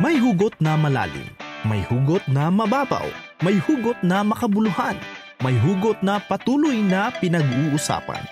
[0.00, 1.28] May hugot na malalim,
[1.68, 3.04] may hugot na mababaw,
[3.44, 4.96] may hugot na makabuluhan,
[5.44, 8.24] may hugot na patuloy na pinag-uusapan.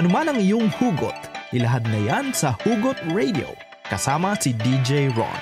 [0.00, 1.12] Ano man ang iyong hugot,
[1.52, 3.52] ilahad na yan sa Hugot Radio
[3.92, 5.36] kasama si DJ Ron.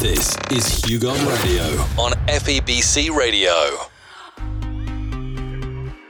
[0.00, 1.68] This is Hugon Radio
[2.00, 3.52] on FEBC Radio.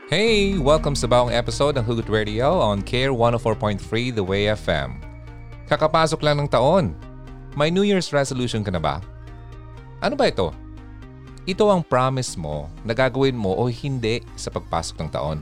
[0.06, 0.54] Hey!
[0.54, 3.82] Welcome sa bagong episode ng Hugot Radio on Care 104.3
[4.14, 5.11] The Way FM.
[5.72, 6.92] Kakapasok lang ng taon.
[7.56, 9.00] May New Year's resolution ka na ba?
[10.04, 10.52] Ano ba ito?
[11.48, 15.40] Ito ang promise mo na gagawin mo o hindi sa pagpasok ng taon.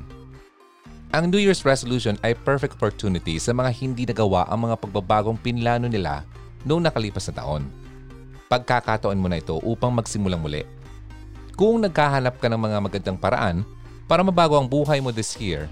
[1.11, 5.91] Ang New Year's resolution ay perfect opportunity sa mga hindi nagawa ang mga pagbabagong pinlano
[5.91, 6.23] nila
[6.63, 7.67] noong nakalipas na taon.
[8.47, 10.63] Pagkakataon mo na ito upang magsimulang muli.
[11.59, 13.67] Kung nagkahanap ka ng mga magandang paraan
[14.07, 15.67] para mabago ang buhay mo this year,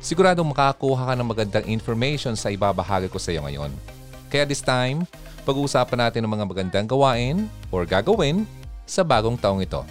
[0.00, 3.97] siguradong makakuha ka ng magandang information sa ibabahagi ko sa iyo ngayon.
[4.28, 5.08] Kaya this time,
[5.48, 8.44] pag-uusapan natin ng mga magandang gawain or gagawin
[8.84, 9.84] sa bagong taong ito.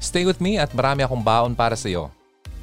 [0.00, 2.08] Stay with me at marami akong baon para sa iyo.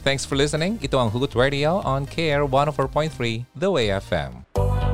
[0.02, 0.82] Thanks for listening.
[0.82, 4.87] Ito ang Hugot Radio on KR 104.3 The Way FM.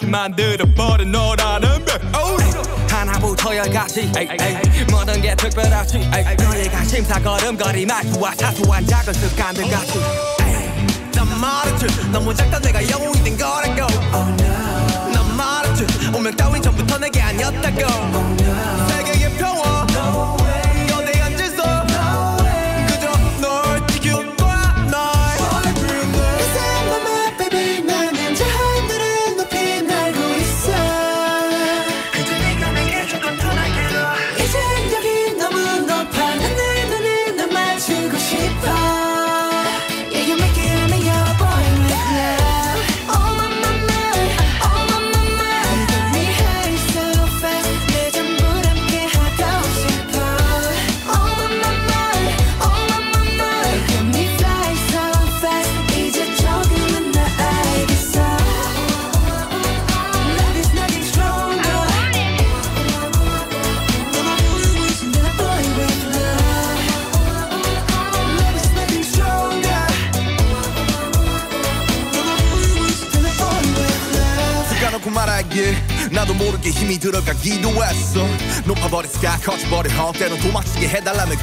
[0.00, 2.00] 않게 만들어버린 너라는 백
[2.90, 4.10] 하나부터 열까지.
[4.90, 6.10] 모든 게 특별하지.
[6.70, 10.00] 관심사 걸음걸이 말투와 사소한 작은 습관들 같이.
[11.14, 12.58] 난 말했지 너무 작다.
[12.58, 13.99] 내가 영웅이 된 거라고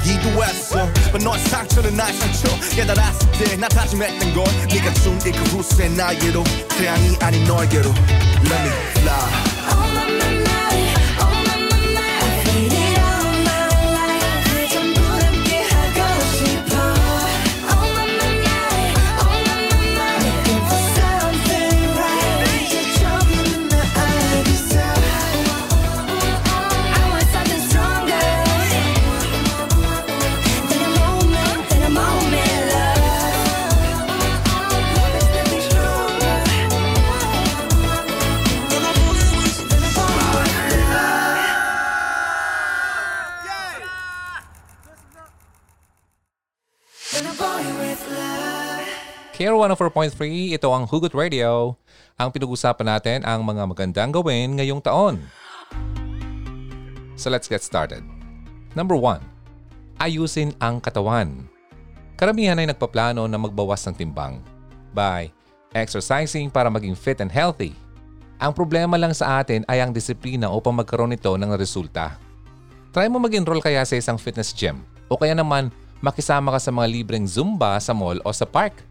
[0.07, 0.87] 기도했어.
[1.11, 2.47] But 너의 상처는 나의 상처.
[2.75, 6.43] 깨달았을 때 나 다짐했던 건 네가 준그 후세 나에게로
[6.77, 7.89] 태양이 아닌 너에게로.
[7.89, 8.69] Let me
[9.01, 10.46] fly
[49.47, 51.79] Care 104.3, ito ang Hugot Radio.
[52.19, 55.23] Ang pinag-usapan natin ang mga magandang gawin ngayong taon.
[57.15, 58.03] So let's get started.
[58.75, 59.23] Number 1.
[60.03, 61.47] Ayusin ang katawan.
[62.19, 64.43] Karamihan ay nagpaplano na magbawas ng timbang
[64.91, 65.31] by
[65.71, 67.71] exercising para maging fit and healthy.
[68.43, 72.19] Ang problema lang sa atin ay ang disiplina upang magkaroon nito ng resulta.
[72.91, 75.71] Try mo mag-enroll kaya sa isang fitness gym o kaya naman
[76.03, 78.86] makisama ka sa mga libreng Zumba sa mall o sa park.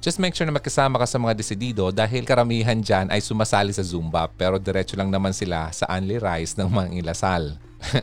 [0.00, 3.84] Just make sure na makisama ka sa mga desidido dahil karamihan dyan ay sumasali sa
[3.84, 7.60] Zumba pero diretso lang naman sila sa only rice ng mga ilasal.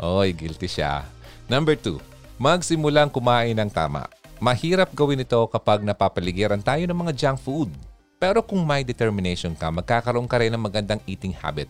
[0.00, 1.04] Oy, guilty siya.
[1.44, 2.00] Number two,
[2.40, 4.08] magsimulang kumain ng tama.
[4.40, 7.68] Mahirap gawin ito kapag napapaligiran tayo ng mga junk food.
[8.16, 11.68] Pero kung may determination ka, magkakaroon ka rin ng magandang eating habit.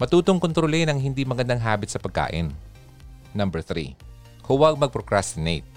[0.00, 2.48] Matutong kontrolin ang hindi magandang habit sa pagkain.
[3.36, 3.92] Number 3.
[4.48, 5.75] Huwag mag-procrastinate.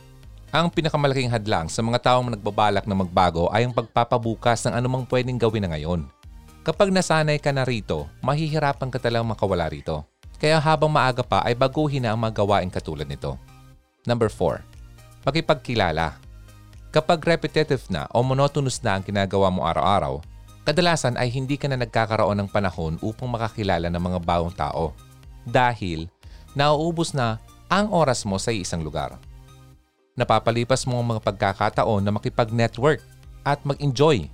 [0.50, 5.38] Ang pinakamalaking hadlang sa mga taong nagbabalak na magbago ay ang pagpapabukas ng anumang pwedeng
[5.38, 6.10] gawin na ngayon.
[6.66, 10.02] Kapag nasanay ka na rito, mahihirapan ka talang makawala rito.
[10.42, 13.38] Kaya habang maaga pa ay baguhin na ang mga gawain katulad nito.
[14.10, 14.66] Number 4.
[15.30, 16.18] Makipagkilala.
[16.90, 20.18] Kapag repetitive na o monotonous na ang ginagawa mo araw-araw,
[20.66, 24.98] kadalasan ay hindi ka na nagkakaroon ng panahon upang makakilala ng mga bagong tao.
[25.46, 26.10] Dahil
[26.58, 27.38] nauubos na
[27.70, 29.29] ang oras mo sa isang lugar
[30.18, 33.02] napapalipas mo ang mga pagkakataon na makipag-network
[33.44, 34.28] at mag-enjoy.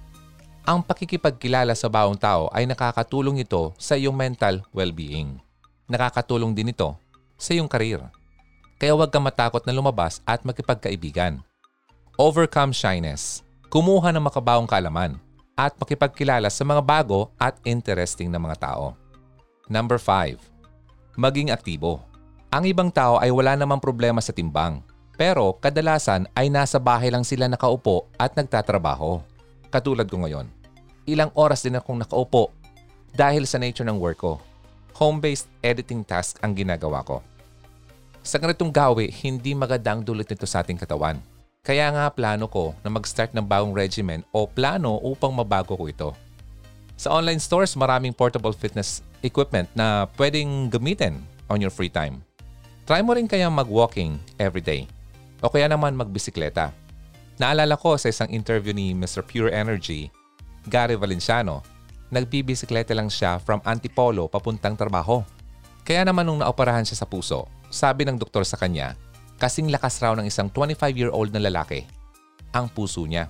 [0.66, 5.38] Ang pakikipagkilala sa bawang tao ay nakakatulong ito sa iyong mental well-being.
[5.86, 6.98] Nakakatulong din ito
[7.38, 8.02] sa iyong karir.
[8.82, 11.40] Kaya huwag kang matakot na lumabas at makipagkaibigan.
[12.18, 13.46] Overcome shyness.
[13.70, 15.22] Kumuha ng makabawang kaalaman
[15.54, 18.98] at makipagkilala sa mga bago at interesting na mga tao.
[19.70, 20.40] Number 5.
[21.16, 22.04] Maging aktibo.
[22.50, 24.82] Ang ibang tao ay wala namang problema sa timbang
[25.16, 29.24] pero kadalasan ay nasa bahay lang sila nakaupo at nagtatrabaho.
[29.72, 30.48] Katulad ko ngayon.
[31.08, 32.52] Ilang oras din akong nakaupo
[33.16, 34.44] dahil sa nature ng work ko.
[35.00, 37.24] Home-based editing task ang ginagawa ko.
[38.24, 41.20] Sa ganitong gawi, hindi maganda dulot nito sa ating katawan.
[41.66, 46.10] Kaya nga plano ko na mag-start ng bagong regimen o plano upang mabago ko ito.
[46.96, 51.20] Sa online stores, maraming portable fitness equipment na pwedeng gamitin
[51.52, 52.24] on your free time.
[52.86, 54.86] Try mo rin kaya mag-walking every day
[55.46, 56.74] o kaya naman magbisikleta.
[57.38, 59.22] Naalala ko sa isang interview ni Mr.
[59.22, 60.10] Pure Energy,
[60.66, 61.62] Gary Valenciano,
[62.10, 65.22] nagbibisikleta lang siya from Antipolo papuntang trabaho.
[65.86, 68.98] Kaya naman nung naoperahan siya sa puso, sabi ng doktor sa kanya,
[69.38, 71.86] kasing lakas raw ng isang 25-year-old na lalaki.
[72.56, 73.30] Ang puso niya.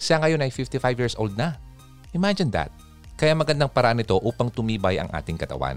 [0.00, 1.60] Siya ngayon ay 55 years old na.
[2.16, 2.72] Imagine that.
[3.20, 5.76] Kaya magandang paraan ito upang tumibay ang ating katawan.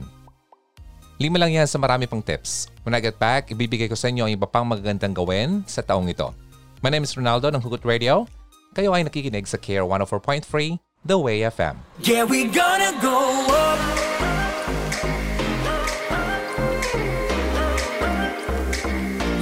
[1.22, 2.74] Lima lang yan sa marami pang tips.
[2.82, 6.10] When I get back, ibibigay ko sa inyo ang iba pang magagandang gawin sa taong
[6.10, 6.34] ito.
[6.82, 8.26] My name is Ronaldo ng Hugot Radio.
[8.74, 11.78] Kayo ay nakikinig sa Care 104.3 The Way FM.
[12.02, 13.80] Yeah, we gonna go up.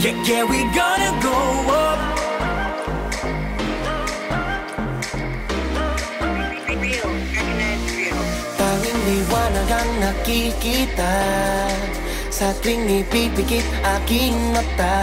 [0.01, 1.37] Yeah, yeah, we gonna go
[1.71, 1.90] up.
[10.01, 11.15] Nakikita.
[12.33, 13.67] Sa tuwing ipipikit
[14.01, 14.97] aking mata.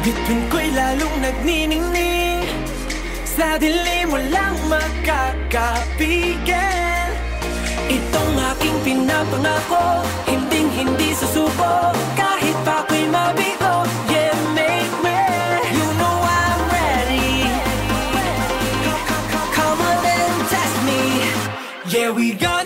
[0.00, 2.48] Bituin ko'y lalong nagniningning
[3.28, 6.40] Sa dilim walang makakapigil.
[7.84, 11.92] Itong aking pinapangako Hinding hindi susuko.
[12.16, 15.20] Kahit pa ako'y mabigo Yeah, make me.
[15.76, 17.44] You know I'm ready.
[19.52, 21.28] Come on and test me.
[21.92, 22.59] Yeah, we gonna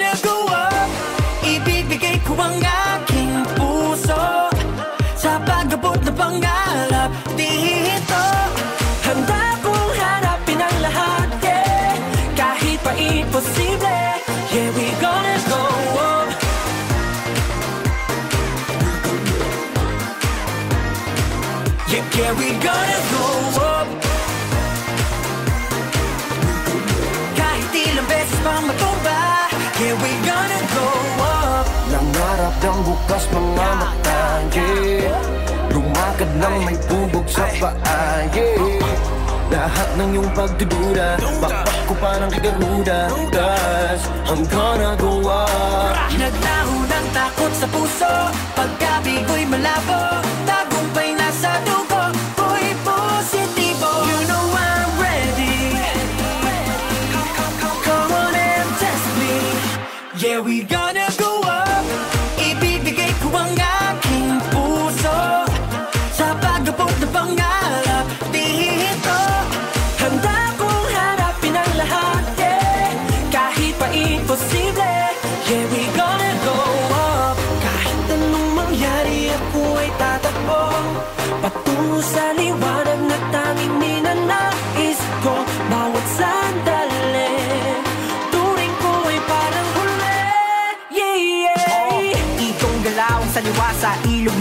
[6.24, 8.24] pangarap dito.
[9.04, 11.92] Handa kong harapin ang lahat, yeah.
[12.32, 14.08] Kahit pa imposible
[14.54, 15.62] Yeah, we gonna go
[16.00, 16.28] up
[21.92, 23.26] Yeah, yeah, we gonna go
[23.60, 23.88] up
[27.34, 29.22] Kahit ilang beses pang matumba
[29.82, 30.88] Yeah, we gonna go
[31.22, 34.22] up Nangarap ng bukas mga mata
[34.54, 35.33] yeah.
[36.04, 38.60] Lumakad ng may bubog sa paa yeah.
[39.48, 43.08] Lahat ng iyong pagdududa Bakbak ko pa ng kigaruda.
[43.32, 45.96] Cause I'm gonna go up.
[46.12, 48.12] Naglaho ng takot sa puso
[48.52, 51.93] Pagkabigo'y malabo Tagumpay na sa dugo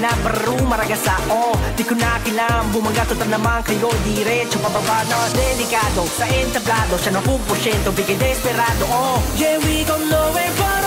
[0.03, 4.59] sa ilog na baro maragasa Oh, di ko na kailangan bumangga Total naman kayo diretso
[4.59, 6.03] pababa No, delikado.
[6.19, 10.82] Sa entablado Siya ng pupusyento, bigay desperado Oh, yeah we go nowhere but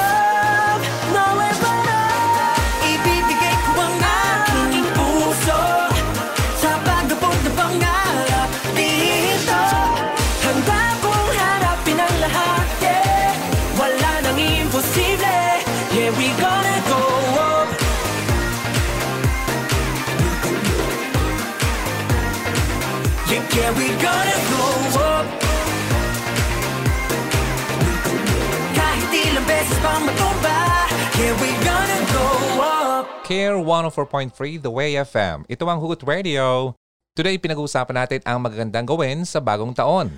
[33.26, 35.50] Care 104.3 The Way FM.
[35.50, 36.78] Ito ang Hugot Radio.
[37.10, 40.14] Today, pinag-uusapan natin ang magagandang gawin sa bagong taon.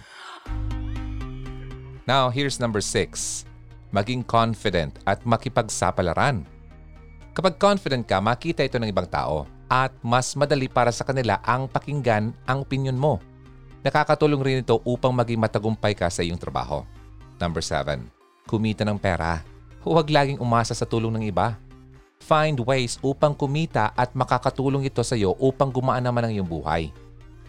[2.05, 3.49] Now, here's number 6.
[3.97, 6.45] Maging confident at makipagsapalaran.
[7.33, 11.65] Kapag confident ka, makita ito ng ibang tao at mas madali para sa kanila ang
[11.65, 13.25] pakinggan ang opinion mo.
[13.89, 16.85] Nakakatulong rin ito upang maging matagumpay ka sa iyong trabaho.
[17.41, 18.05] Number 7.
[18.45, 19.41] Kumita ng pera.
[19.81, 21.57] Huwag laging umasa sa tulong ng iba.
[22.23, 26.91] Find ways upang kumita at makakatulong ito sa iyo upang gumaan naman ang iyong buhay.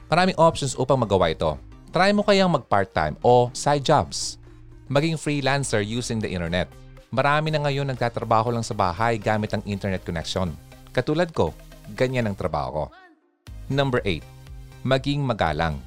[0.09, 1.57] Maraming options upang magawa ito.
[1.89, 4.37] Try mo kayang mag-part-time o side jobs.
[4.89, 6.69] Maging freelancer using the internet.
[7.09, 10.53] Marami na ngayon nagtatrabaho lang sa bahay gamit ang internet connection.
[10.93, 11.53] Katulad ko,
[11.97, 12.85] ganyan ang trabaho ko.
[13.69, 14.21] Number 8.
[14.85, 15.77] Maging magalang.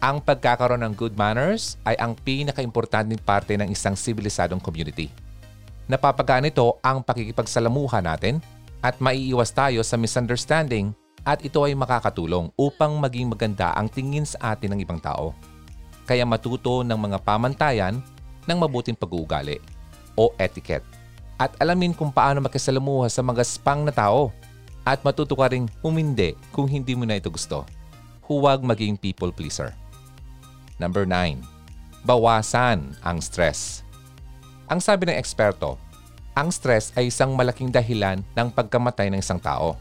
[0.00, 5.12] Ang pagkakaroon ng good manners ay ang pinaka-importanting parte ng isang sibilisadong community.
[5.90, 8.38] Napapagaan ito ang pakikipagsalamuha natin
[8.78, 10.94] at maiiwas tayo sa misunderstanding
[11.26, 15.34] at ito ay makakatulong upang maging maganda ang tingin sa atin ng ibang tao.
[16.06, 17.98] Kaya matuto ng mga pamantayan
[18.46, 19.58] ng mabuting pag-uugali
[20.14, 20.86] o etiquette
[21.42, 24.30] at alamin kung paano makisalamuha sa mga spang na tao
[24.86, 27.66] at matuto ka ring humindi kung hindi mo na ito gusto.
[28.30, 29.74] Huwag maging people pleaser.
[30.78, 31.42] Number 9.
[32.06, 33.82] Bawasan ang stress.
[34.70, 35.74] Ang sabi ng eksperto,
[36.38, 39.74] ang stress ay isang malaking dahilan ng pagkamatay ng isang tao.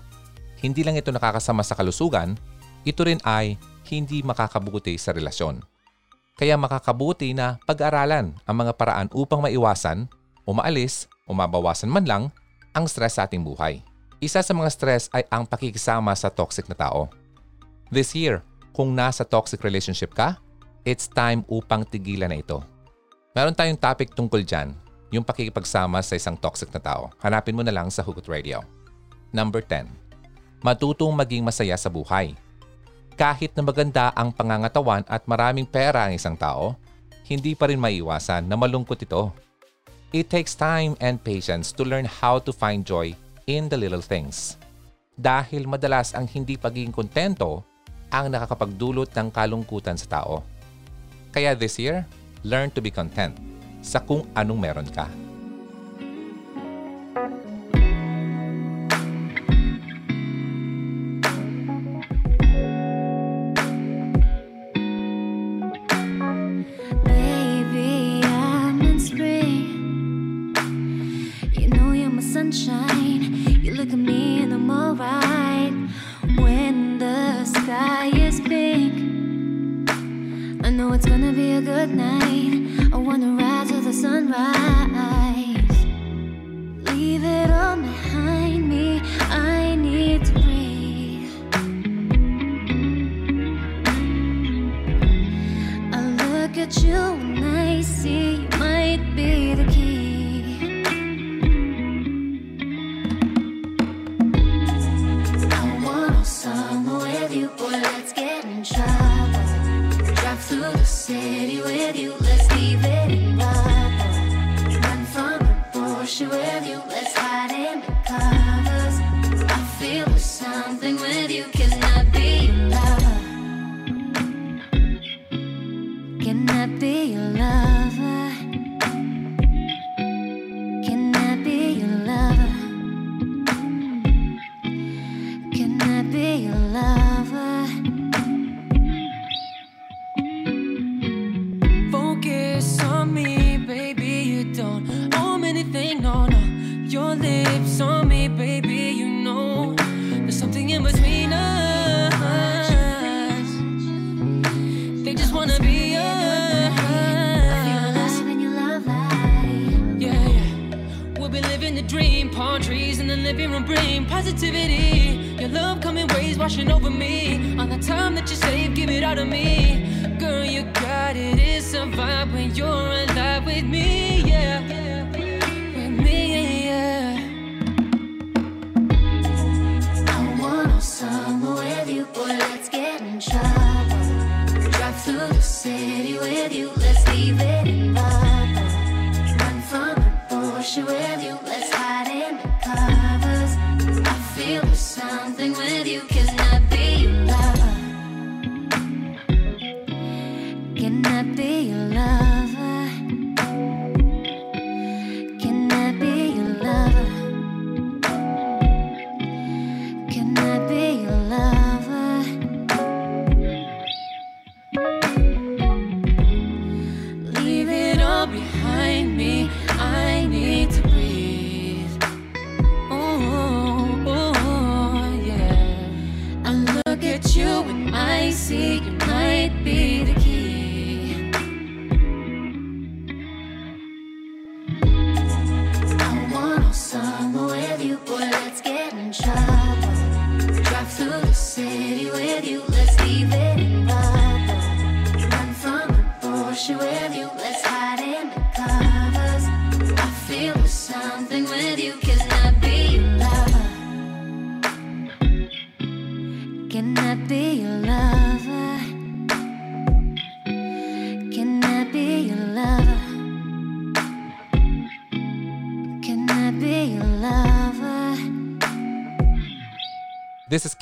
[0.58, 2.34] Hindi lang ito nakakasama sa kalusugan,
[2.82, 3.54] ito rin ay
[3.86, 5.62] hindi makakabuti sa relasyon.
[6.34, 10.10] Kaya makakabuti na pag-aralan ang mga paraan upang maiwasan
[10.42, 12.24] o o mabawasan man lang
[12.74, 13.86] ang stress sa ating buhay.
[14.18, 17.14] Isa sa mga stress ay ang pakikisama sa toxic na tao.
[17.94, 18.42] This year,
[18.74, 20.42] kung nasa toxic relationship ka,
[20.82, 22.79] it's time upang tigilan na ito.
[23.30, 24.74] Meron tayong topic tungkol dyan,
[25.14, 27.14] yung pakikipagsama sa isang toxic na tao.
[27.22, 28.66] Hanapin mo na lang sa Hugot Radio.
[29.30, 29.86] Number 10.
[30.66, 32.34] Matutong maging masaya sa buhay.
[33.14, 36.74] Kahit na maganda ang pangangatawan at maraming pera ang isang tao,
[37.30, 39.30] hindi pa rin maiwasan na malungkot ito.
[40.10, 43.14] It takes time and patience to learn how to find joy
[43.46, 44.58] in the little things.
[45.14, 47.62] Dahil madalas ang hindi pagiging kontento
[48.10, 50.42] ang nakakapagdulot ng kalungkutan sa tao.
[51.30, 52.10] Kaya this year,
[52.44, 53.36] learn to be content
[53.84, 55.08] sa kung anong meron ka.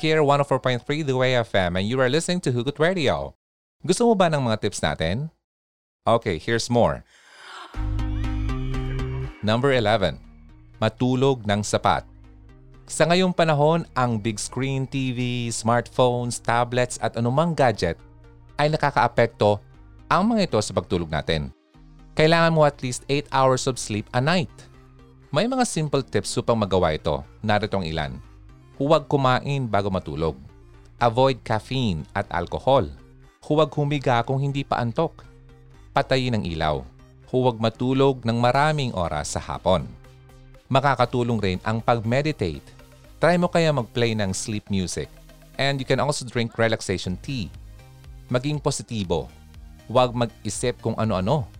[0.08, 3.36] Care 104.3 The Way FM and you are listening to Hugot Radio.
[3.84, 5.28] Gusto mo ba ng mga tips natin?
[6.00, 7.04] Okay, here's more.
[9.44, 10.16] Number 11.
[10.80, 12.08] Matulog ng sapat.
[12.88, 18.00] Sa ngayong panahon, ang big screen TV, smartphones, tablets at anumang gadget
[18.56, 19.60] ay nakakaapekto
[20.08, 21.52] ang mga ito sa pagtulog natin.
[22.16, 24.48] Kailangan mo at least 8 hours of sleep a night.
[25.28, 27.20] May mga simple tips upang magawa ito.
[27.44, 28.27] Narito ang ilan.
[28.78, 30.38] Huwag kumain bago matulog.
[31.02, 32.86] Avoid caffeine at alcohol.
[33.42, 35.26] Huwag humiga kung hindi pa antok.
[35.90, 36.86] Patayin ang ilaw.
[37.26, 39.82] Huwag matulog ng maraming oras sa hapon.
[40.70, 42.62] Makakatulong rin ang pag-meditate.
[43.18, 45.10] Try mo kaya mag-play ng sleep music.
[45.58, 47.50] And you can also drink relaxation tea.
[48.30, 49.26] Maging positibo.
[49.90, 51.50] Huwag mag-isip kung ano-ano.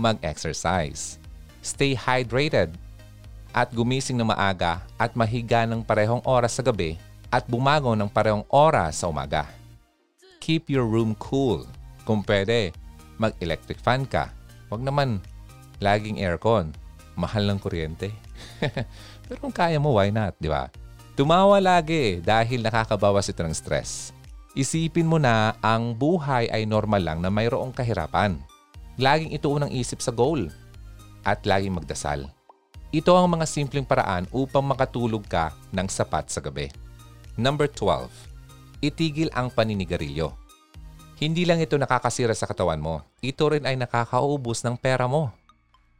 [0.00, 1.20] Mag-exercise.
[1.60, 2.72] Stay hydrated.
[3.52, 8.44] At gumising na maaga at mahiga ng parehong oras sa gabi at bumago ng parehong
[8.48, 9.48] oras sa umaga.
[10.40, 11.64] Keep your room cool.
[12.08, 12.72] Kung pwede,
[13.20, 14.32] mag-electric fan ka.
[14.72, 15.20] Huwag naman
[15.80, 16.72] laging aircon.
[17.18, 18.14] Mahal ng kuryente.
[19.26, 20.70] Pero kung kaya mo, why not, di ba?
[21.18, 24.14] Tumawa lagi dahil nakakabawas ito ng stress.
[24.54, 28.38] Isipin mo na ang buhay ay normal lang na mayroong kahirapan.
[28.96, 30.46] Laging ito unang isip sa goal.
[31.26, 32.37] At laging magdasal.
[32.88, 36.72] Ito ang mga simpleng paraan upang makatulog ka ng sapat sa gabi.
[37.36, 38.08] Number 12.
[38.80, 40.32] Itigil ang paninigarilyo.
[41.20, 45.28] Hindi lang ito nakakasira sa katawan mo, ito rin ay nakakaubos ng pera mo.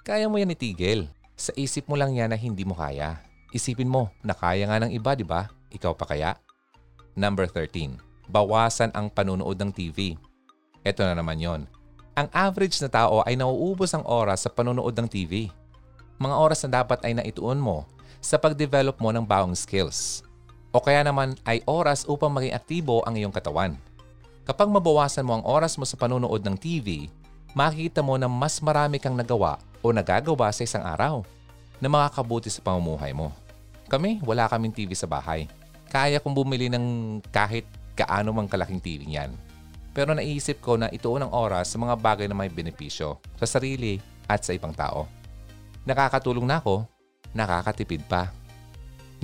[0.01, 1.13] Kaya mo yan itigil.
[1.37, 3.21] Sa isip mo lang yan na hindi mo kaya.
[3.53, 5.53] Isipin mo na kaya nga ng iba, di ba?
[5.69, 6.41] Ikaw pa kaya?
[7.13, 8.01] Number 13.
[8.33, 10.17] Bawasan ang panunood ng TV.
[10.89, 11.69] Ito na naman yon.
[12.17, 15.53] Ang average na tao ay nauubos ang oras sa panunood ng TV.
[16.19, 17.87] Mga oras na dapat ay naituon mo
[18.19, 20.27] sa pag-develop mo ng bawang skills.
[20.75, 23.79] O kaya naman ay oras upang maging aktibo ang iyong katawan.
[24.43, 27.07] Kapag mabawasan mo ang oras mo sa panunood ng TV,
[27.55, 31.23] makikita mo na mas marami kang nagawa o nagagawa sa isang araw
[31.79, 33.31] na makakabuti sa pamumuhay mo.
[33.87, 35.47] Kami, wala kaming TV sa bahay.
[35.89, 39.33] Kaya kong bumili ng kahit kaano mang kalaking TV niyan.
[39.95, 44.03] Pero naisip ko na ituon ang oras sa mga bagay na may benepisyo sa sarili
[44.29, 45.18] at sa ibang tao.
[45.89, 46.85] Nakakatulong na ako,
[47.33, 48.29] nakakatipid pa.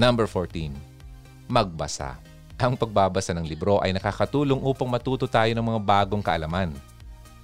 [0.01, 0.73] Number 14.
[1.45, 2.17] Magbasa.
[2.57, 6.73] Ang pagbabasa ng libro ay nakakatulong upang matuto tayo ng mga bagong kaalaman.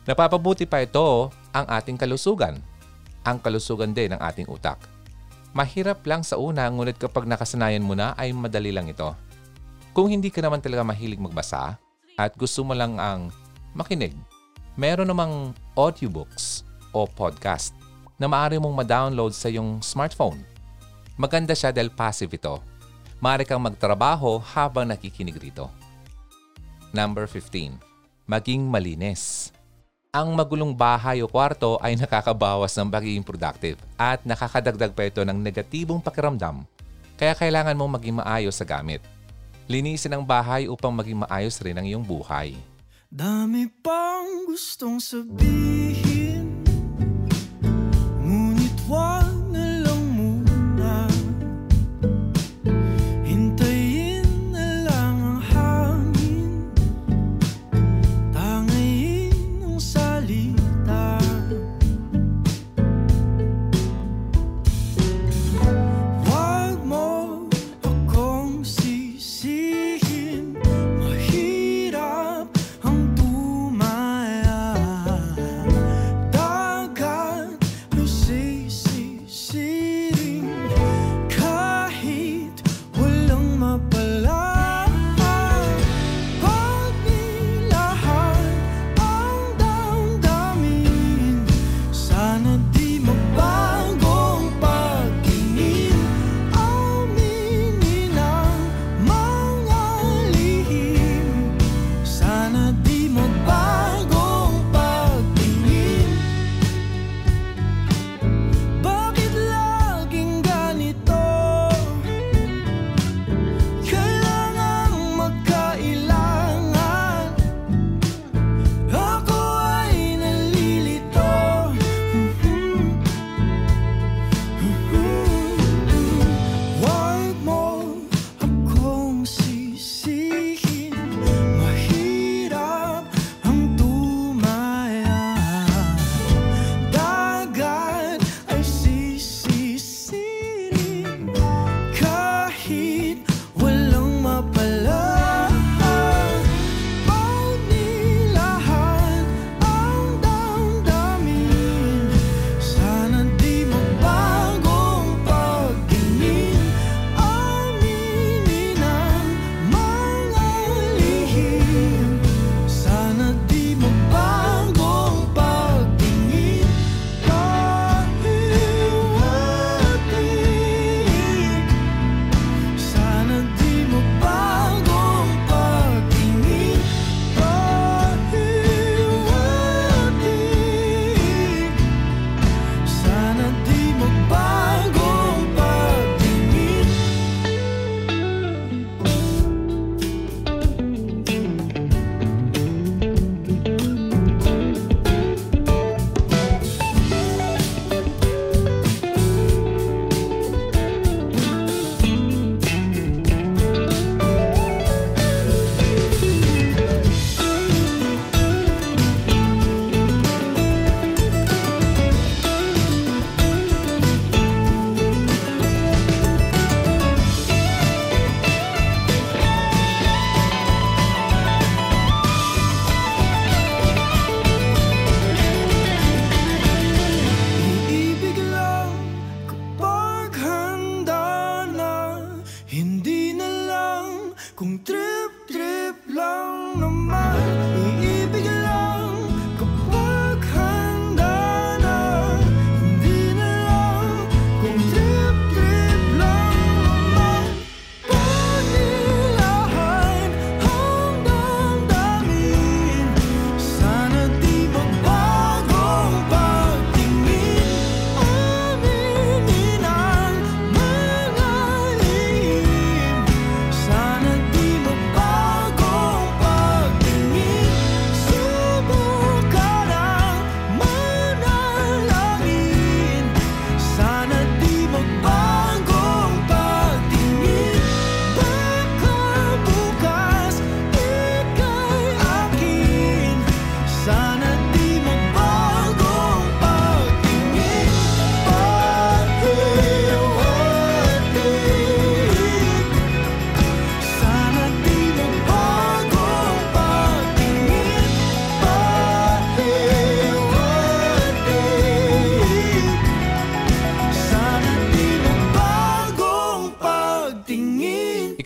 [0.08, 2.56] Napapabuti pa ito ang ating kalusugan.
[3.20, 4.80] Ang kalusugan din ng ating utak.
[5.52, 9.12] Mahirap lang sa una, ngunit kapag nakasanayan mo na ay madali lang ito.
[9.92, 11.76] Kung hindi ka naman talaga mahilig magbasa
[12.16, 13.28] at gusto mo lang ang
[13.76, 14.16] makinig,
[14.80, 16.64] meron namang audiobooks
[16.96, 17.79] o podcast
[18.20, 20.44] na maaari mong ma-download sa iyong smartphone.
[21.16, 22.60] Maganda siya dahil passive ito.
[23.16, 25.72] Maaari kang magtrabaho habang nakikinig rito.
[26.92, 27.80] Number 15.
[28.28, 29.50] Maging malinis.
[30.10, 35.38] ang magulong bahay o kwarto ay nakakabawas ng pagiging productive at nakakadagdag pa ito ng
[35.38, 36.66] negatibong pakiramdam
[37.14, 38.98] kaya kailangan mong maging maayos sa gamit.
[39.70, 42.58] Linisin ang bahay upang maging maayos rin ang iyong buhay.
[43.06, 45.89] Dami pang gustong sabihin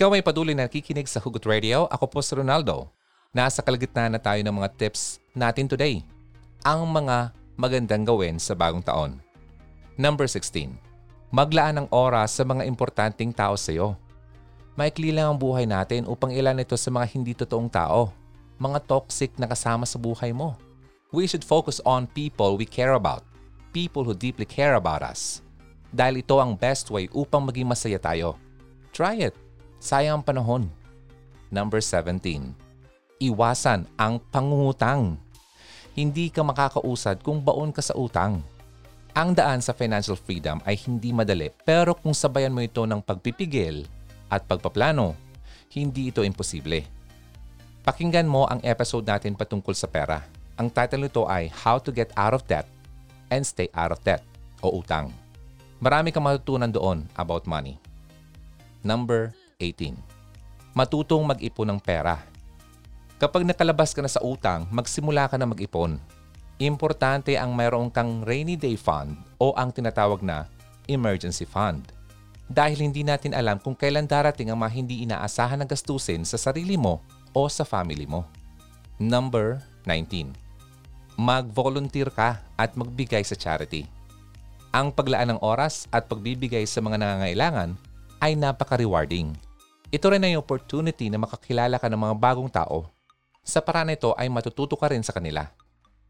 [0.05, 1.88] Ikaw ay patuloy na nakikinig sa Hugot Radio.
[1.88, 2.93] Ako po si Ronaldo.
[3.33, 6.05] Nasa kalagitnaan na tayo ng mga tips natin today.
[6.61, 9.17] Ang mga magandang gawin sa bagong taon.
[9.97, 10.77] Number 16.
[11.33, 13.97] Maglaan ng oras sa mga importanteng tao sa iyo.
[14.77, 18.12] Maikli lang ang buhay natin upang ilan ito sa mga hindi totoong tao.
[18.61, 20.53] Mga toxic na kasama sa buhay mo.
[21.17, 23.25] We should focus on people we care about,
[23.73, 25.40] people who deeply care about us.
[25.88, 28.37] Dahil ito ang best way upang maging masaya tayo.
[28.93, 29.43] Try it.
[29.85, 30.64] Sayang ang panahon.
[31.53, 32.16] Number 17.
[33.20, 35.20] Iwasan ang pangungutang.
[35.92, 38.40] Hindi ka makakausad kung baon ka sa utang.
[39.12, 43.85] Ang daan sa financial freedom ay hindi madali pero kung sabayan mo ito ng pagpipigil
[44.33, 45.12] at pagpaplano,
[45.77, 46.88] hindi ito imposible.
[47.85, 50.25] Pakinggan mo ang episode natin patungkol sa pera.
[50.57, 52.64] Ang title nito ay How to Get Out of Debt
[53.29, 54.25] and Stay Out of Debt
[54.64, 55.12] o Utang.
[55.77, 57.77] Marami kang matutunan doon about money.
[58.81, 59.95] Number 18.
[60.75, 62.23] Matutong mag-ipon ng pera.
[63.23, 65.97] Kapag nakalabas ka na sa utang, magsimula ka na mag-ipon.
[66.59, 70.47] Importante ang mayroong kang rainy day fund o ang tinatawag na
[70.87, 71.90] emergency fund.
[72.45, 76.77] Dahil hindi natin alam kung kailan darating ang mga hindi inaasahan na gastusin sa sarili
[76.77, 77.01] mo
[77.33, 78.29] o sa family mo.
[79.01, 80.37] Number 19.
[81.19, 83.87] Mag-volunteer ka at magbigay sa charity.
[84.75, 87.79] Ang paglaan ng oras at pagbibigay sa mga nangangailangan
[88.19, 89.38] ay napaka-rewarding.
[89.94, 92.90] Ito rin ay opportunity na makakilala ka ng mga bagong tao.
[93.46, 95.54] Sa paraan ito ay matututo ka rin sa kanila.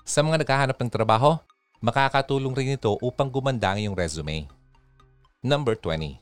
[0.08, 1.36] Sa mga naghahanap ng trabaho,
[1.84, 4.48] makakatulong rin ito upang gumanda ang iyong resume.
[5.44, 6.16] Number 20.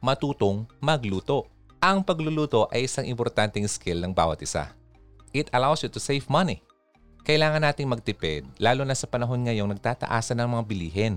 [0.00, 1.44] Matutong magluto.
[1.76, 4.72] Ang pagluluto ay isang importanteng skill ng bawat isa.
[5.36, 6.64] It allows you to save money.
[7.28, 11.14] Kailangan nating magtipid, lalo na sa panahon ngayong nagtataasan ng mga bilihin.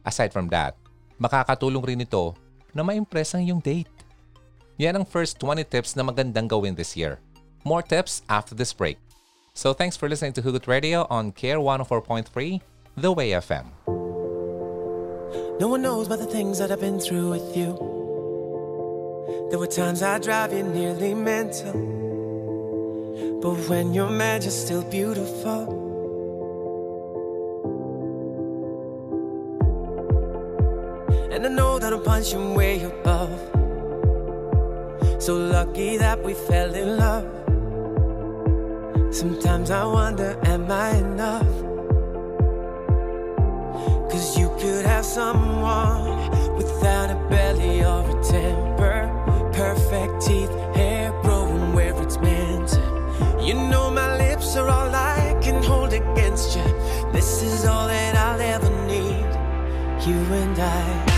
[0.00, 0.80] Aside from that,
[1.20, 2.32] makakatulong rin ito
[2.72, 3.99] na ma-impress ang iyong date.
[4.80, 7.20] Yan ang first 20 tips na magandang gawin this year.
[7.68, 8.96] More tips after this break.
[9.52, 12.32] So thanks for listening to Hugot Radio on Care 104.3,
[12.96, 13.68] The Way FM.
[15.60, 17.76] No one knows about the things that I've been through with you.
[19.52, 21.76] There were times I drive you nearly mental.
[23.44, 25.76] But when you're mad, you're still beautiful.
[31.36, 33.59] And I know that I'm punching way above.
[35.20, 37.26] So lucky that we fell in love.
[39.14, 41.52] Sometimes I wonder, am I enough?
[44.10, 49.12] Cause you could have someone without a belly or a temper.
[49.52, 52.70] Perfect teeth, hair growing where it's meant.
[53.46, 56.64] You know my lips are all I can hold against you.
[57.12, 59.28] This is all that I'll ever need.
[60.06, 61.09] You and I.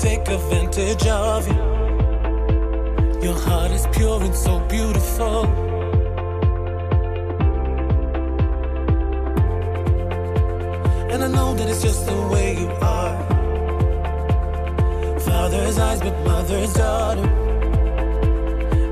[0.00, 1.54] take advantage of you,
[3.20, 5.44] your heart is pure and so beautiful.
[11.10, 13.18] And I know that it's just the way you are.
[15.18, 17.28] Father's eyes, but mother's daughter.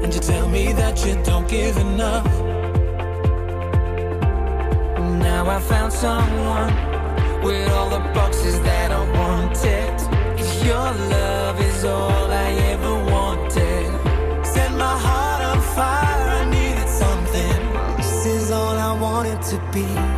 [0.03, 2.27] And you tell me that you don't give enough.
[5.29, 6.75] Now I found someone
[7.45, 10.06] with all the boxes that I wanted.
[19.49, 20.16] To be.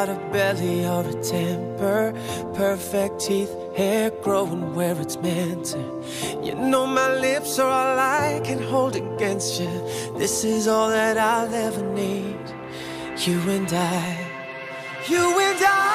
[0.00, 2.14] Without a belly or a temper,
[2.54, 5.78] perfect teeth, hair growing where it's meant to.
[6.42, 9.70] You know my lips are all I can hold against you.
[10.16, 12.44] This is all that I'll ever need.
[13.26, 14.26] You and I,
[15.08, 15.89] you and I.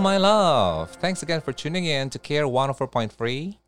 [0.00, 0.88] my love!
[0.96, 3.12] Thanks again for tuning in to Care 104.3.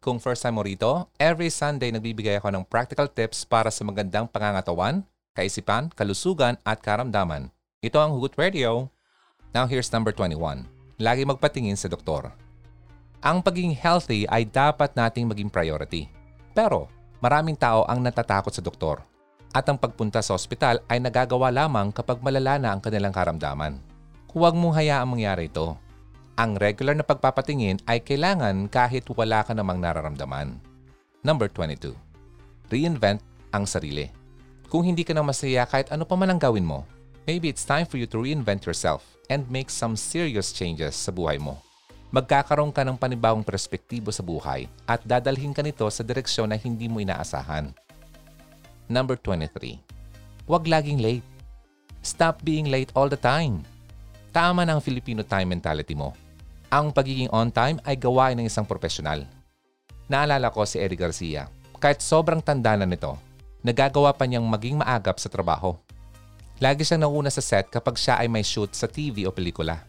[0.01, 4.25] Kung first time mo rito, every Sunday nagbibigay ako ng practical tips para sa magandang
[4.33, 5.05] pangangatawan,
[5.37, 7.53] kaisipan, kalusugan at karamdaman.
[7.85, 8.89] Ito ang Hugot Radio.
[9.53, 10.65] Now here's number 21.
[10.97, 12.33] Lagi magpatingin sa doktor.
[13.21, 16.09] Ang pagiging healthy ay dapat nating maging priority.
[16.57, 16.89] Pero
[17.21, 19.05] maraming tao ang natatakot sa doktor.
[19.53, 23.77] At ang pagpunta sa ospital ay nagagawa lamang kapag malala na ang kanilang karamdaman.
[24.33, 25.77] Huwag mong hayaang mangyari ito.
[26.33, 30.57] Ang regular na pagpapatingin ay kailangan kahit wala ka namang nararamdaman.
[31.21, 31.93] Number 22.
[32.73, 33.21] Reinvent
[33.53, 34.09] ang sarili.
[34.73, 36.89] Kung hindi ka na masaya kahit ano pa man ang gawin mo,
[37.29, 41.37] maybe it's time for you to reinvent yourself and make some serious changes sa buhay
[41.37, 41.61] mo.
[42.09, 46.89] Magkakaroon ka ng panibagong perspektibo sa buhay at dadalhin ka nito sa direksyon na hindi
[46.89, 47.77] mo inaasahan.
[48.89, 50.49] Number 23.
[50.49, 51.25] Huwag laging late.
[52.01, 53.65] Stop being late all the time.
[54.33, 56.17] Tama na ang Filipino time mentality mo.
[56.73, 59.29] Ang pagiging on time ay gawain ng isang profesional.
[60.09, 61.53] Naalala ko si Eddie Garcia.
[61.77, 63.13] Kahit sobrang tanda na nito,
[63.61, 65.77] nagagawa pa niyang maging maagap sa trabaho.
[66.65, 69.85] Lagi siyang nauna sa set kapag siya ay may shoot sa TV o pelikula.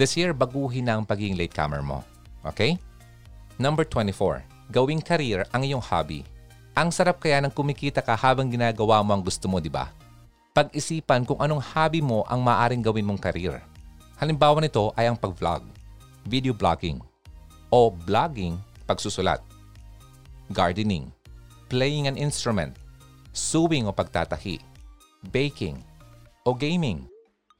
[0.00, 2.00] This year, baguhin na ang pagiging latecomer mo.
[2.40, 2.80] Okay?
[3.60, 4.72] Number 24.
[4.72, 6.24] Gawing career ang iyong hobby.
[6.72, 9.92] Ang sarap kaya ng kumikita ka habang ginagawa mo ang gusto mo, di ba?
[10.56, 13.60] Pag-isipan kung anong hobby mo ang maaring gawin mong career.
[14.16, 15.77] Halimbawa nito ay ang pag-vlog,
[16.28, 17.00] video blogging,
[17.72, 19.40] o blogging pagsusulat,
[20.52, 21.08] gardening,
[21.72, 22.76] playing an instrument,
[23.32, 24.60] sewing o pagtatahi,
[25.32, 25.80] baking,
[26.48, 27.04] o gaming.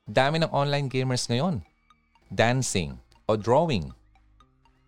[0.08, 1.60] Dami ng online gamers ngayon.
[2.32, 2.96] Dancing
[3.28, 3.92] o drawing.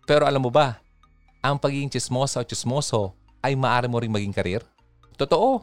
[0.09, 0.81] Pero alam mo ba,
[1.45, 3.13] ang pagiging chismosa o chismoso
[3.45, 4.61] ay maaari mo ring maging karir?
[5.17, 5.61] Totoo.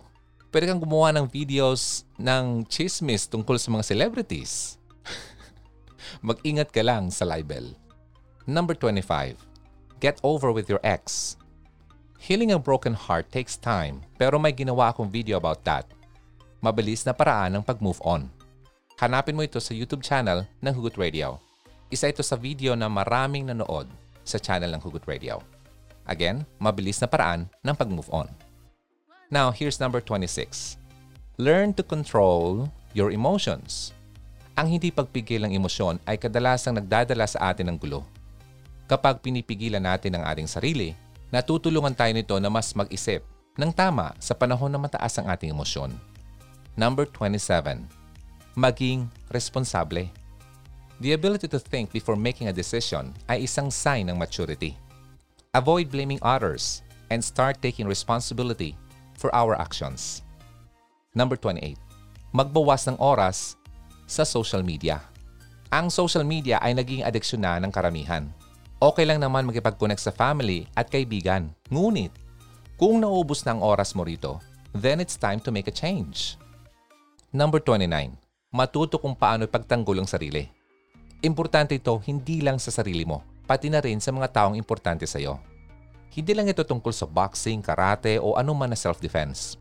[0.55, 4.79] Pwede kang gumawa ng videos ng chismis tungkol sa mga celebrities.
[6.27, 7.75] Mag-ingat ka lang sa libel.
[8.49, 9.37] Number 25.
[10.01, 11.37] Get over with your ex.
[12.17, 15.85] Healing a broken heart takes time pero may ginawa akong video about that.
[16.65, 18.33] Mabilis na paraan ng pag-move on.
[19.05, 21.37] Hanapin mo ito sa YouTube channel ng Hugot Radio.
[21.93, 23.85] Isa ito sa video na maraming nanood
[24.25, 25.45] sa channel ng Hugot Radio.
[26.09, 28.33] Again, mabilis na paraan ng pag-move on.
[29.29, 30.81] Now, here's number 26.
[31.37, 33.93] Learn to control your emotions.
[34.57, 38.09] Ang hindi pagpigil ng emosyon ay kadalasang nagdadala sa atin ng gulo.
[38.89, 40.97] Kapag pinipigilan natin ang ating sarili,
[41.29, 43.21] natutulungan tayo nito na mas mag-isip
[43.61, 45.93] ng tama sa panahon na mataas ang ating emosyon.
[46.73, 47.85] Number 27.
[48.57, 50.09] Maging responsable.
[51.05, 54.73] The ability to think before making a decision ay isang sign ng maturity.
[55.53, 56.81] Avoid blaming others
[57.13, 58.73] and start taking responsibility
[59.21, 60.25] for our actions.
[61.13, 61.77] Number 28.
[62.33, 63.61] Magbawas ng oras
[64.09, 65.05] sa social media.
[65.69, 68.25] Ang social media ay naging adeksyon na ng karamihan.
[68.79, 71.51] Okay lang naman makipag-connect sa family at kaibigan.
[71.67, 72.15] Ngunit,
[72.79, 74.39] kung naubos na ang oras mo rito,
[74.71, 76.39] then it's time to make a change.
[77.35, 77.91] Number 29.
[78.55, 80.47] Matuto kung paano ipagtanggol ang sarili.
[81.27, 85.19] Importante ito hindi lang sa sarili mo, pati na rin sa mga taong importante sa
[85.19, 85.43] iyo.
[86.15, 89.59] Hindi lang ito tungkol sa boxing, karate o anuman na self-defense.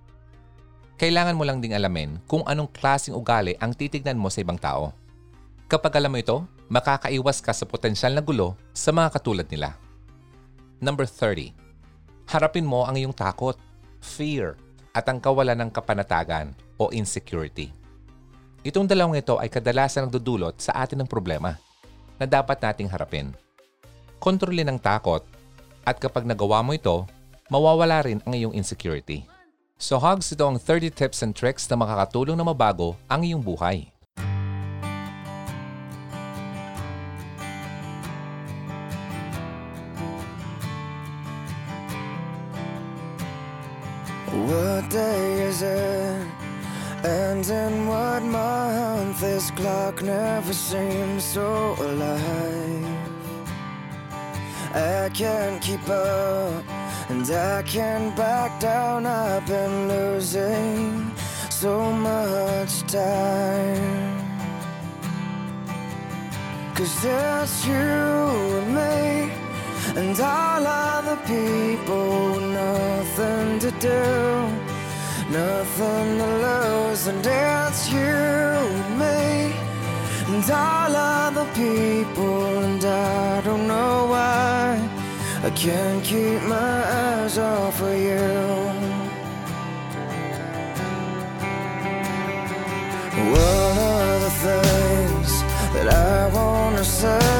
[1.01, 4.93] Kailangan mo lang ding alamin kung anong klaseng ugali ang titignan mo sa ibang tao.
[5.68, 9.76] Kapag alam mo ito, makakaiwas ka sa potensyal na gulo sa mga katulad nila.
[10.80, 11.51] Number 30.
[12.24, 13.59] Harapin mo ang iyong takot,
[13.99, 14.55] fear,
[14.95, 17.76] at ang kawalan ng kapanatagan o insecurity.
[18.63, 21.59] Itong dalawang ito ay kadalasan nagdudulot sa atin ng problema
[22.15, 23.36] na dapat nating harapin.
[24.24, 25.28] Kontrolin ang takot
[25.84, 27.03] at kapag nagawa mo ito,
[27.51, 29.28] mawawala rin ang iyong insecurity.
[29.76, 33.97] So Hogs, ito ang 30 tips and tricks na makakatulong na mabago ang iyong buhay.
[44.48, 46.26] What day is it?
[47.04, 49.20] And in what month?
[49.20, 52.88] This clock never seems so alive.
[54.74, 56.64] I can't keep up,
[57.10, 59.06] and I can't back down.
[59.06, 61.12] I've been losing
[61.50, 64.18] so much time.
[66.74, 69.47] Cause it's you and me,
[69.98, 74.04] and all other people, nothing to do,
[75.32, 79.56] nothing to lose, and it's you and me,
[80.28, 84.80] and all other people, and I don't know why.
[85.43, 88.28] I can't keep my eyes off of you.
[93.34, 93.78] One
[94.14, 95.32] of the things
[95.74, 97.37] that I wanna say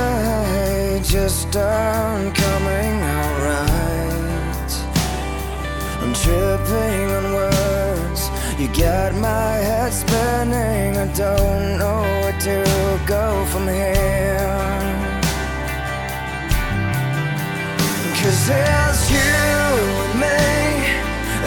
[1.52, 4.72] done coming out right.
[6.02, 8.30] I'm tripping on words.
[8.60, 10.96] You got my head spinning.
[10.96, 12.58] I don't know where to
[13.08, 14.38] go from here.
[18.22, 19.38] Cause it's you
[20.06, 20.44] and me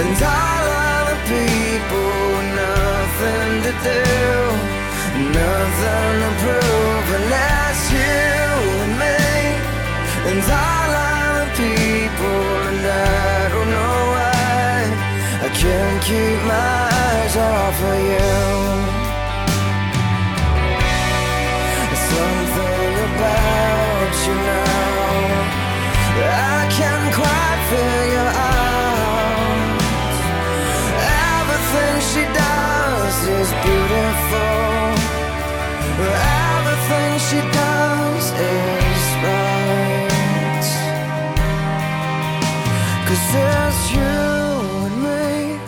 [0.00, 0.66] and all
[0.98, 4.02] other people nothing to do,
[5.38, 6.59] nothing to prove,
[10.32, 14.78] and all other people, and I don't know why
[15.42, 18.30] I can't keep my eyes off of you.
[22.10, 24.90] Something about you now
[26.22, 28.70] I can't quite figure out.
[31.38, 34.54] Everything she does is beautiful.
[36.58, 37.69] Everything she does
[43.10, 44.16] Cause there's you
[44.86, 45.58] and me,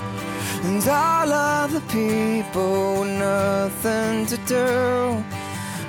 [0.62, 5.24] and all other people with nothing to do.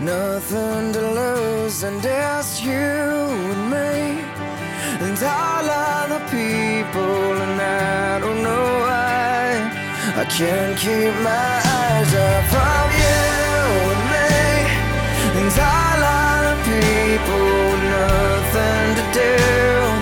[0.02, 4.24] Nothing to lose, and it's you and me,
[5.06, 9.54] and all other people, and I don't know why
[10.22, 13.22] I can't keep my eyes off of you
[13.94, 14.34] and me,
[15.40, 19.93] and all other people, with nothing to do,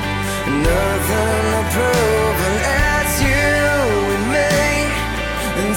[0.69, 2.39] nothing to prove,
[3.31, 3.51] you
[4.15, 4.53] and me,
[5.61, 5.71] and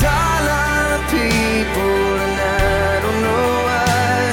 [0.60, 4.28] all people, and I don't know why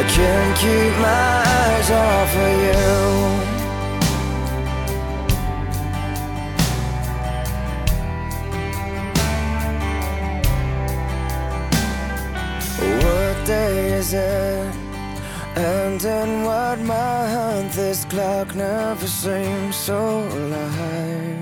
[0.00, 3.33] I can't keep my eyes off of you.
[15.56, 17.76] And in what month?
[17.76, 21.33] This clock never seems so alive.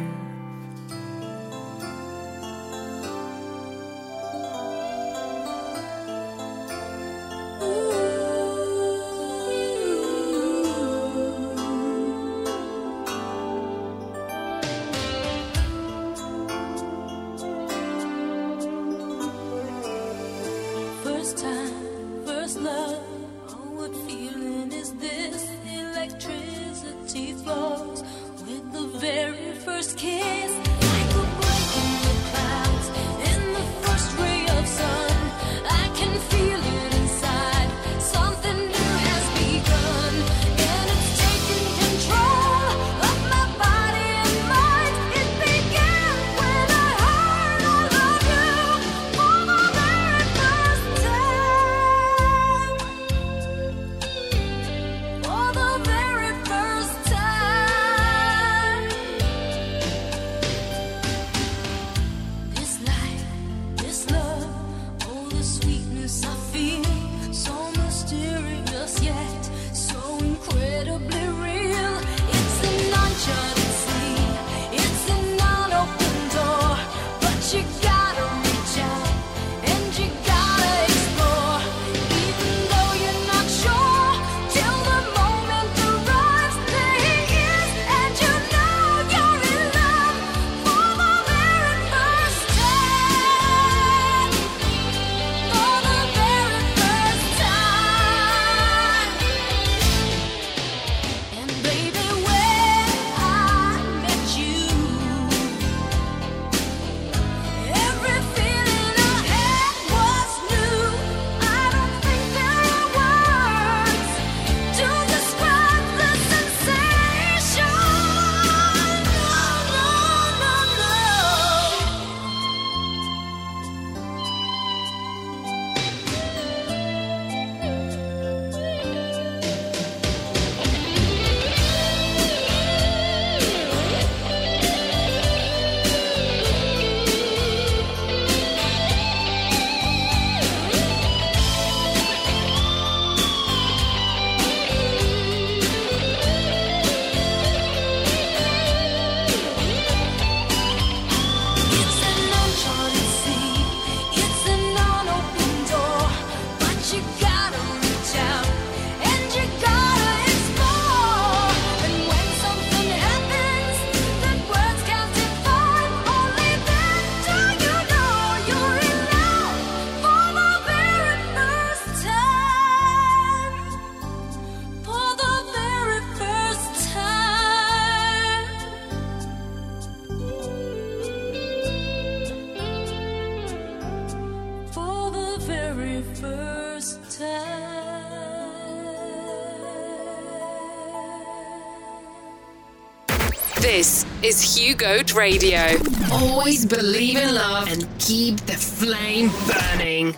[194.62, 195.74] Is Hugo Radio.
[196.12, 200.14] Always believe in love and keep the flame burning.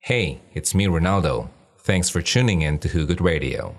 [0.00, 1.48] Hey, it's me, Ronaldo.
[1.80, 3.74] Thanks for tuning in to Hugot Radio.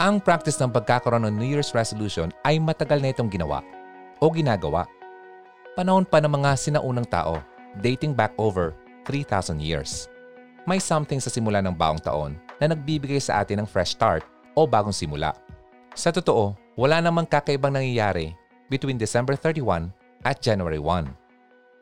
[0.00, 3.64] Ang practice ng pagkakaroon ng New Year's resolution ay matagal na itong ginawa
[4.20, 4.84] o ginagawa.
[5.76, 7.40] Panahon pa ng mga sinaunang tao,
[7.80, 8.76] dating back over
[9.08, 10.12] 3,000 years.
[10.64, 14.24] May something sa simula ng baong taon na nagbibigay sa atin ng fresh start
[14.56, 15.36] o bagong simula.
[15.92, 18.32] Sa totoo, wala namang kakaibang nangyayari
[18.72, 19.92] between December 31
[20.24, 21.04] at January 1.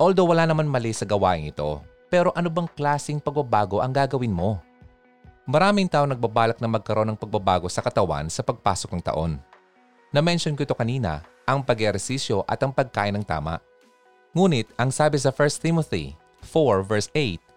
[0.03, 1.78] Although wala naman mali sa gawain ito,
[2.11, 4.59] pero ano bang klasing pagbabago ang gagawin mo?
[5.47, 9.33] Maraming tao nagbabalak na magkaroon ng pagbabago sa katawan sa pagpasok ng taon.
[10.11, 13.62] Na-mention ko ito kanina, ang pag-ehersisyo at ang pagkain ng tama.
[14.35, 16.18] Ngunit ang sabi sa 1 Timothy
[16.51, 17.52] 4 verse 8,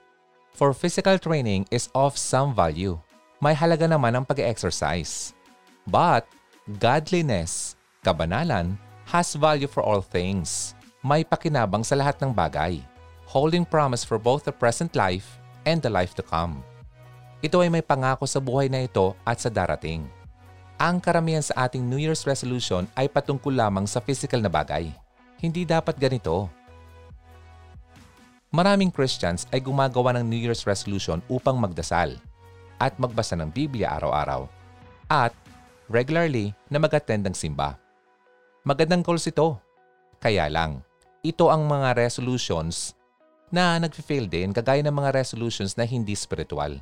[0.56, 2.96] For physical training is of some value.
[3.44, 5.36] May halaga naman ang pag-exercise.
[5.84, 6.32] But
[6.80, 7.76] godliness,
[8.08, 8.80] kabanalan,
[9.12, 10.72] has value for all things.
[11.04, 12.80] May pakinabang sa lahat ng bagay,
[13.28, 16.64] holding promise for both the present life and the life to come.
[17.44, 20.08] Ito ay may pangako sa buhay na ito at sa darating.
[20.80, 24.88] Ang karamihan sa ating New Year's resolution ay patungkol lamang sa physical na bagay.
[25.36, 26.48] Hindi dapat ganito.
[28.54, 32.14] Maraming Christians ay gumagawa ng New Year's resolution upang magdasal
[32.78, 34.46] at magbasa ng Biblia araw-araw
[35.10, 35.34] at
[35.90, 37.78] regularly na mag-attend ng simba.
[38.62, 39.58] Magandang goals ito.
[40.22, 40.82] Kaya lang,
[41.22, 42.94] ito ang mga resolutions
[43.54, 46.82] na nag-fail din kagaya ng mga resolutions na hindi spiritual.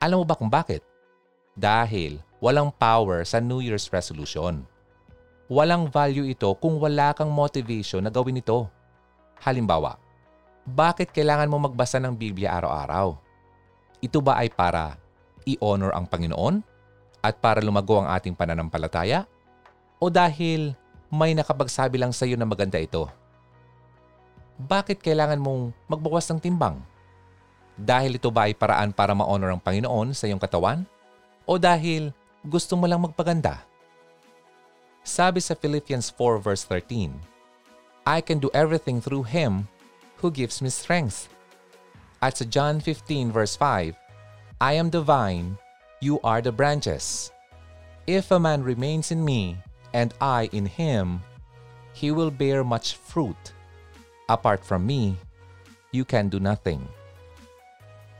[0.00, 0.84] Alam mo ba kung bakit?
[1.56, 4.64] Dahil walang power sa New Year's resolution.
[5.52, 8.66] Walang value ito kung wala kang motivation na gawin ito.
[9.40, 10.00] Halimbawa,
[10.62, 13.18] bakit kailangan mo magbasa ng Biblia araw-araw?
[13.98, 14.98] Ito ba ay para
[15.42, 16.62] i-honor ang Panginoon
[17.22, 19.26] at para lumago ang ating pananampalataya?
[19.98, 20.74] O dahil
[21.10, 23.10] may nakapagsabi lang sa iyo na maganda ito?
[24.58, 26.78] Bakit kailangan mong magbawas ng timbang?
[27.74, 30.86] Dahil ito ba ay paraan para ma-honor ang Panginoon sa iyong katawan?
[31.42, 32.14] O dahil
[32.46, 33.66] gusto mo lang magpaganda?
[35.02, 37.10] Sabi sa Philippians 4 verse 13,
[38.06, 39.66] I can do everything through Him
[40.22, 41.28] who gives me strength.
[42.22, 43.98] At sa John 15 verse 5,
[44.62, 45.58] I am the vine,
[45.98, 47.34] you are the branches.
[48.06, 49.58] If a man remains in me,
[49.90, 51.20] and I in him,
[51.92, 53.52] he will bear much fruit.
[54.30, 55.18] Apart from me,
[55.90, 56.80] you can do nothing.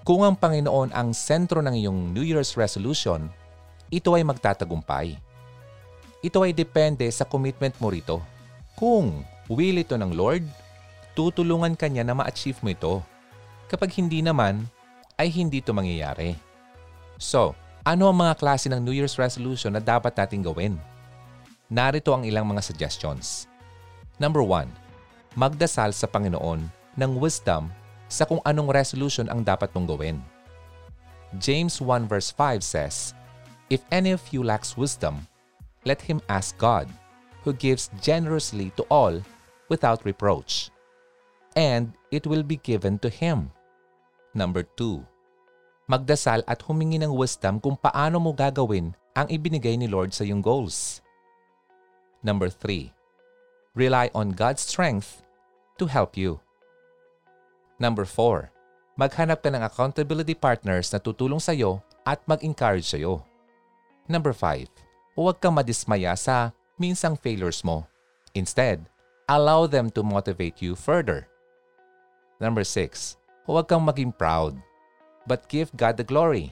[0.03, 3.31] Kung ang Panginoon ang sentro ng iyong New Year's resolution,
[3.87, 5.15] ito ay magtatagumpay.
[6.23, 8.19] Ito ay depende sa commitment mo rito.
[8.75, 10.43] Kung will ito ng Lord,
[11.13, 12.95] tutulungan ka niya na ma-achieve mo ito.
[13.69, 14.65] Kapag hindi naman,
[15.17, 16.37] ay hindi ito mangyayari.
[17.21, 20.79] So, ano ang mga klase ng New Year's resolution na dapat nating gawin?
[21.73, 23.49] Narito ang ilang mga suggestions.
[24.21, 24.69] Number 1.
[25.35, 26.69] Magdasal sa Panginoon
[27.01, 27.73] ng wisdom
[28.13, 30.21] sa kung anong resolution ang dapat mong gawin.
[31.41, 33.17] James 1 verse 5 says,
[33.73, 35.25] If any of you lacks wisdom,
[35.89, 36.93] let him ask God,
[37.41, 39.17] who gives generously to all
[39.73, 40.69] without reproach,
[41.55, 43.51] and it will be given to him.
[44.33, 45.05] Number 2.
[45.91, 50.41] Magdasal at humingi ng wisdom kung paano mo gagawin ang ibinigay ni Lord sa iyong
[50.41, 51.05] goals.
[52.25, 52.93] Number 3.
[53.77, 55.21] Rely on God's strength
[55.77, 56.41] to help you.
[57.81, 58.49] Number 4.
[58.95, 63.25] Maghanap ka ng accountability partners na tutulong sa iyo at mag-encourage sa iyo.
[64.07, 64.69] Number 5.
[65.17, 67.89] Huwag kang madismaya sa minsang failures mo.
[68.37, 68.85] Instead,
[69.29, 71.32] allow them to motivate you further.
[72.43, 73.15] Number 6.
[73.47, 74.59] Huwag kang maging proud,
[75.31, 76.51] but give God the glory.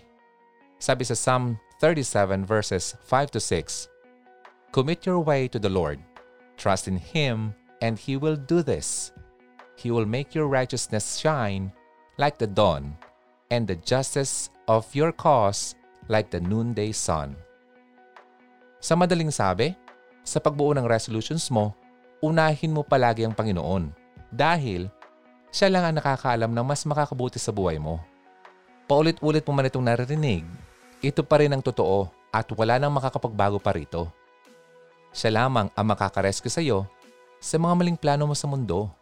[0.79, 3.91] Sabi sa Psalm 37 verses 5 to 6,
[4.71, 5.99] Commit your way to the Lord.
[6.55, 9.11] Trust in Him, and He will do this.
[9.75, 11.75] He will make your righteousness shine
[12.23, 12.95] like the dawn,
[13.51, 15.75] and the justice of your cause
[16.07, 17.35] like the noonday sun.
[18.79, 19.75] Sa madaling sabi,
[20.23, 21.75] sa pagbuo ng resolutions mo,
[22.23, 23.91] unahin mo palagi ang Panginoon
[24.31, 24.87] dahil
[25.51, 27.99] siya lang ang nakakaalam ng mas makakabuti sa buhay mo.
[28.87, 30.43] Paulit-ulit mo man itong naririnig,
[31.03, 34.11] ito pa rin ang totoo at wala nang makakapagbago pa rito.
[35.11, 36.87] Siya lamang ang makakarescue sa iyo
[37.43, 38.93] sa mga maling plano mo sa mundo.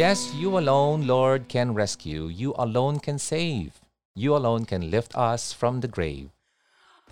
[0.00, 2.32] Yes, you alone, Lord, can rescue.
[2.32, 3.84] You alone can save.
[4.16, 6.32] You alone can lift us from the grave.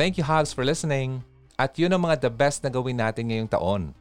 [0.00, 1.20] Thank you, Hobbs, for listening.
[1.60, 3.92] At yun ang mga the best na gawin natin ngayong taon.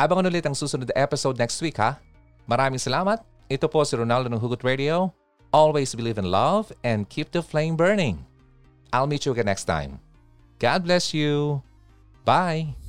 [0.00, 2.00] Abangan ulit ang susunod na episode next week, ha?
[2.48, 3.20] Maraming salamat.
[3.52, 5.12] Ito po si Ronaldo ng Hugot Radio.
[5.52, 8.16] Always believe in love and keep the flame burning.
[8.96, 10.00] I'll meet you again next time.
[10.56, 11.60] God bless you.
[12.24, 12.80] Bye!